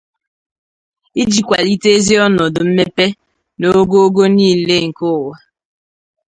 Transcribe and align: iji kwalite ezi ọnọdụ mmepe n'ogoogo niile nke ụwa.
iji 1.21 1.41
kwalite 1.47 1.87
ezi 1.97 2.13
ọnọdụ 2.25 2.61
mmepe 2.67 3.05
n'ogoogo 3.59 4.23
niile 4.35 4.75
nke 4.87 5.05
ụwa. 5.15 5.35